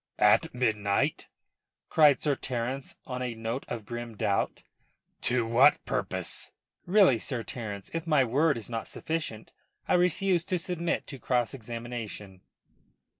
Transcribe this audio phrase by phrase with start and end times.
[0.17, 1.27] "At midnight?"
[1.87, 4.63] cried Sir Terence on a note of grim doubt.
[5.21, 6.53] "To what purpose?"
[6.87, 9.53] "Really, Sir Terence, if my word is not sufficient,
[9.87, 12.41] I refuse to submit to cross examination."